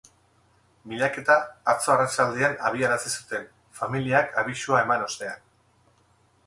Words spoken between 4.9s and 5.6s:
ostean.